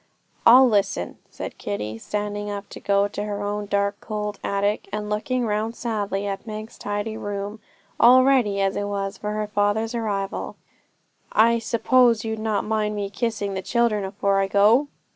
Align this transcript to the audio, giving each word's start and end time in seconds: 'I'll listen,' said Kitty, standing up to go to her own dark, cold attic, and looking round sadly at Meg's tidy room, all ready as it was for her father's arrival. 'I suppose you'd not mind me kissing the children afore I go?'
'I'll 0.47 0.67
listen,' 0.67 1.19
said 1.29 1.59
Kitty, 1.59 1.99
standing 1.99 2.49
up 2.49 2.67
to 2.69 2.79
go 2.79 3.07
to 3.07 3.23
her 3.23 3.43
own 3.43 3.67
dark, 3.67 3.97
cold 4.01 4.39
attic, 4.43 4.89
and 4.91 5.11
looking 5.11 5.45
round 5.45 5.75
sadly 5.75 6.25
at 6.25 6.47
Meg's 6.47 6.79
tidy 6.79 7.15
room, 7.17 7.59
all 7.99 8.23
ready 8.23 8.59
as 8.61 8.75
it 8.75 8.85
was 8.87 9.19
for 9.19 9.33
her 9.33 9.45
father's 9.45 9.93
arrival. 9.93 10.55
'I 11.33 11.59
suppose 11.59 12.25
you'd 12.25 12.39
not 12.39 12.65
mind 12.65 12.95
me 12.95 13.11
kissing 13.11 13.53
the 13.53 13.61
children 13.61 14.03
afore 14.03 14.39
I 14.39 14.47
go?' 14.47 14.87